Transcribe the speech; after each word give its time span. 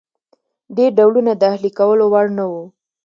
ډېر 0.75 0.89
ډولونه 0.99 1.31
د 1.35 1.41
اهلي 1.53 1.71
کولو 1.79 2.05
وړ 2.13 2.25
نه 2.37 2.45
وو. 2.51 2.63